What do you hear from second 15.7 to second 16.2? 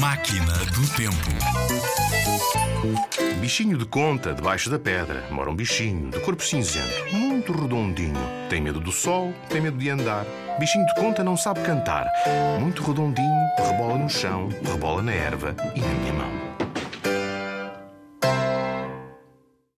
e na minha